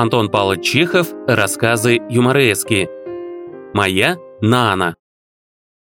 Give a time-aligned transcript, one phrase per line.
[0.00, 2.88] Антон Павлович Чехов, рассказы юморески.
[3.74, 4.94] Моя Нана.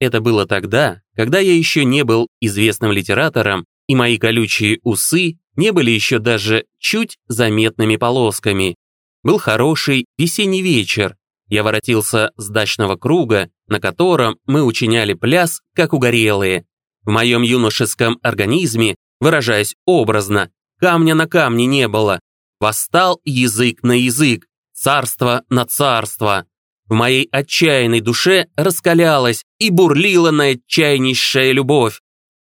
[0.00, 5.72] Это было тогда, когда я еще не был известным литератором, и мои колючие усы не
[5.72, 8.76] были еще даже чуть заметными полосками.
[9.22, 11.14] Был хороший весенний вечер.
[11.48, 16.64] Я воротился с дачного круга, на котором мы учиняли пляс, как угорелые.
[17.02, 22.20] В моем юношеском организме, выражаясь образно, камня на камне не было,
[22.60, 26.46] Восстал язык на язык, царство на царство.
[26.86, 32.00] В моей отчаянной душе раскалялась и бурлила наотчаяннейшая любовь.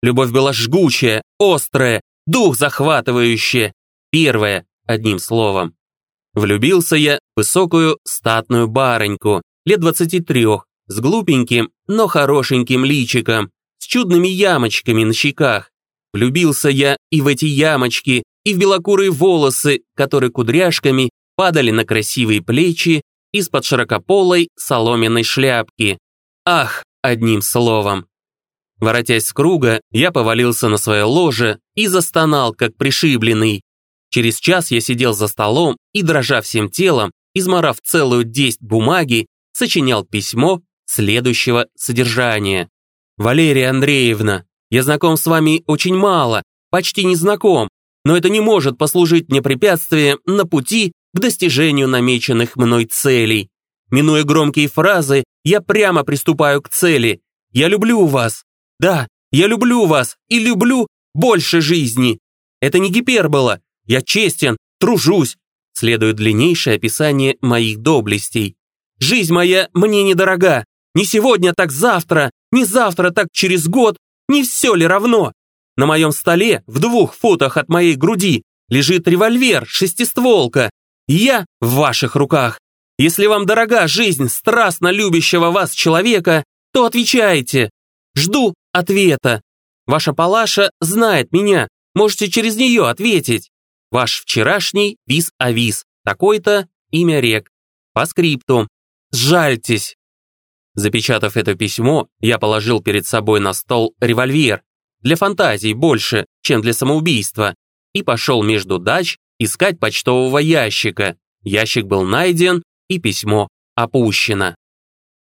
[0.02, 3.74] Любовь была жгучая, острая, дух захватывающая.
[4.12, 5.76] Первая, одним словом.
[6.34, 13.86] Влюбился я в высокую статную барыньку, лет двадцати трех, с глупеньким, но хорошеньким личиком, с
[13.86, 15.72] чудными ямочками на щеках.
[16.14, 22.42] Влюбился я и в эти ямочки, и в белокурые волосы, которые кудряшками падали на красивые
[22.42, 25.98] плечи из-под широкополой соломенной шляпки.
[26.46, 28.08] Ах, одним словом.
[28.80, 33.62] Воротясь с круга, я повалился на свое ложе и застонал, как пришибленный.
[34.10, 40.04] Через час я сидел за столом и, дрожа всем телом, изморав целую десть бумаги, сочинял
[40.04, 42.70] письмо следующего содержания.
[43.18, 46.42] «Валерия Андреевна, я знаком с вами очень мало,
[46.72, 47.68] почти не знаком,
[48.04, 53.50] но это не может послужить мне препятствием на пути к достижению намеченных мной целей.
[53.92, 57.22] Минуя громкие фразы, я прямо приступаю к цели.
[57.52, 58.44] Я люблю вас.
[58.80, 62.20] Да, я люблю вас и люблю больше жизни.
[62.62, 63.62] Это не гипербола.
[63.86, 65.38] Я честен, тружусь.
[65.74, 68.56] Следует длиннейшее описание моих доблестей.
[69.00, 70.66] Жизнь моя мне недорога.
[70.94, 73.98] Не сегодня, так завтра, не завтра, так через год.
[74.28, 75.32] Не все ли равно?
[75.80, 80.70] На моем столе, в двух футах от моей груди, лежит револьвер, шестистволка.
[81.08, 82.60] Я в ваших руках.
[82.98, 87.70] Если вам дорога жизнь страстно любящего вас человека, то отвечайте.
[88.14, 89.42] Жду ответа.
[89.88, 93.50] Ваша палаша знает меня, можете через нее ответить.
[93.90, 97.50] Ваш вчерашний вис-авис, такой-то имя рек.
[97.94, 98.68] По скрипту.
[99.14, 99.96] Сжальтесь.
[100.74, 104.62] Запечатав это письмо, я положил перед собой на стол револьвер,
[105.02, 107.56] для фантазий больше, чем для самоубийства,
[107.94, 111.18] и пошел между дач искать почтового ящика.
[111.44, 114.56] Ящик был найден, и письмо опущено.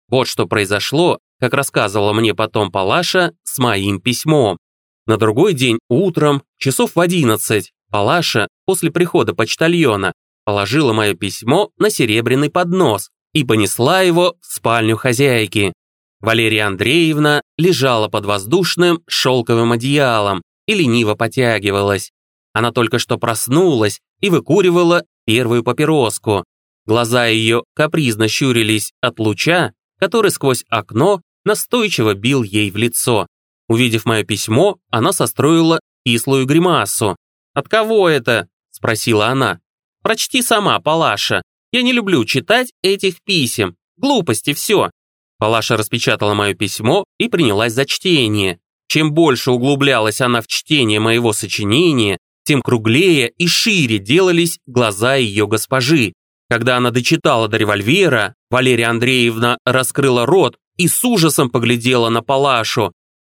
[0.07, 4.57] Вот что произошло, как рассказывала мне потом Палаша, с моим письмом.
[5.05, 10.13] На другой день утром, часов в одиннадцать, Палаша после прихода почтальона
[10.45, 15.73] положила мое письмо на серебряный поднос и понесла его в спальню хозяйки.
[16.21, 22.11] Валерия Андреевна лежала под воздушным шелковым одеялом и лениво потягивалась.
[22.53, 26.43] Она только что проснулась и выкуривала первую папироску.
[26.85, 33.27] Глаза ее капризно щурились от луча, который сквозь окно настойчиво бил ей в лицо.
[33.67, 37.15] Увидев мое письмо, она состроила кислую гримасу.
[37.53, 39.59] «От кого это?»– спросила она.
[40.03, 41.41] «Прочти сама, Палаша.
[41.71, 43.75] Я не люблю читать этих писем.
[43.97, 44.91] Глупости все.
[45.37, 48.59] Палаша распечатала мое письмо и принялась за чтение.
[48.87, 55.47] Чем больше углублялась она в чтение моего сочинения, тем круглее и шире делались глаза ее
[55.47, 56.13] госпожи.
[56.49, 62.93] Когда она дочитала до револьвера, Валерия Андреевна раскрыла рот и с ужасом поглядела на Палашу.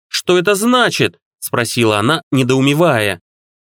[0.08, 3.20] «Что это значит?»– спросила она, недоумевая.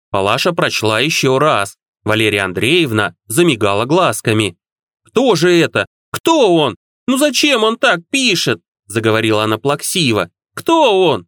[0.09, 1.75] Палаша прочла еще раз.
[2.03, 4.57] Валерия Андреевна замигала глазками.
[5.03, 5.85] «Кто же это?
[6.11, 6.75] Кто он?
[7.07, 10.29] «Ну зачем он так пишет?»– заговорила она плаксиво.
[10.55, 11.27] «Кто он?»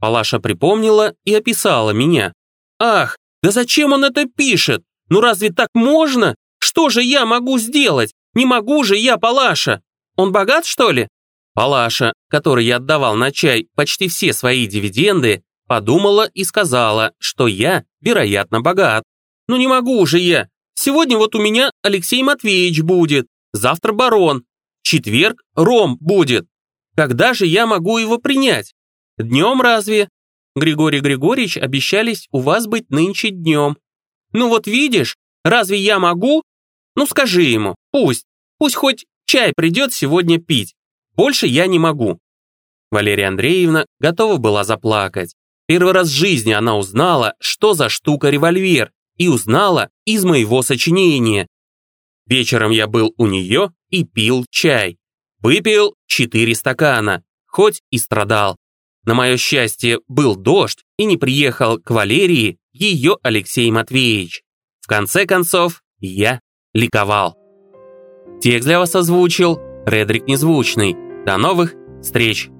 [0.00, 2.32] Палаша припомнила и описала меня.
[2.78, 4.82] «Ах, да зачем он это пишет?
[5.08, 6.34] Ну разве так можно?
[6.58, 8.12] Что же я могу сделать?
[8.34, 9.82] Не могу же я, Палаша!
[10.16, 11.08] Он богат, что ли?»
[11.54, 17.84] Палаша, которой я отдавал на чай почти все свои дивиденды, подумала и сказала, что я,
[18.00, 19.04] вероятно, богат.
[19.46, 20.48] «Ну не могу же я!
[20.74, 24.44] Сегодня вот у меня Алексей Матвеевич будет, завтра барон,
[24.84, 26.46] четверг ром будет.
[26.94, 28.74] Когда же я могу его принять?
[29.18, 30.08] Днем разве?
[30.54, 33.76] Григорий Григорьевич обещались у вас быть нынче днем.
[34.32, 36.44] Ну вот видишь, разве я могу?
[36.94, 38.26] Ну скажи ему, пусть,
[38.58, 40.74] пусть хоть чай придет сегодня пить.
[41.16, 42.20] Больше я не могу.
[42.90, 45.34] Валерия Андреевна готова была заплакать.
[45.66, 51.46] Первый раз в жизни она узнала, что за штука револьвер, и узнала из моего сочинения.
[52.26, 54.98] Вечером я был у нее и пил чай.
[55.40, 58.56] Выпил четыре стакана, хоть и страдал.
[59.04, 64.42] На мое счастье, был дождь, и не приехал к Валерии ее Алексей Матвеевич.
[64.80, 66.40] В конце концов, я
[66.72, 67.36] ликовал.
[68.40, 70.96] Текст для вас озвучил Редрик Незвучный.
[71.26, 72.53] До новых встреч!